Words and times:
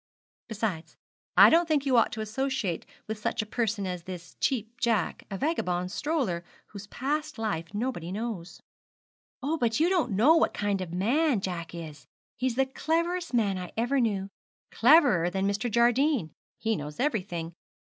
'Besides, 0.47 0.97
I 1.37 1.51
don't 1.51 1.67
think 1.67 1.85
you 1.85 1.95
ought 1.95 2.11
to 2.13 2.21
associate 2.21 2.87
with 3.05 3.19
such 3.19 3.43
a 3.43 3.45
person 3.45 3.85
as 3.85 4.01
this 4.01 4.35
Cheap 4.39 4.75
Jack 4.81 5.27
a 5.29 5.37
vagabond 5.37 5.91
stroller, 5.91 6.43
whose 6.69 6.87
past 6.87 7.37
life 7.37 7.71
nobody 7.71 8.11
knows.' 8.11 8.59
'Oh, 9.43 9.57
but 9.59 9.79
you 9.79 9.89
don't 9.89 10.13
know 10.13 10.35
what 10.37 10.55
kind 10.55 10.81
of 10.81 10.91
man 10.91 11.39
Jack 11.39 11.75
is 11.75 12.07
he's 12.35 12.55
the 12.55 12.65
cleverest 12.65 13.35
man 13.35 13.59
I 13.59 13.73
ever 13.77 13.99
knew 14.01 14.27
cleverer 14.71 15.29
than 15.29 15.47
Mr. 15.47 15.69
Jardine; 15.69 16.31
he 16.57 16.75
knows 16.75 16.99
everything. 16.99 17.53